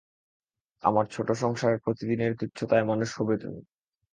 আমার 0.83 1.05
ছোটো 1.07 1.33
সংসারে 1.35 1.77
প্রতিদিনের 1.77 2.31
তুচ্ছতার 2.39 2.83
মানুষ 2.85 3.09
হবে 3.19 3.35
তুমি! 3.37 3.61